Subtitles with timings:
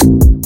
[0.00, 0.39] Thank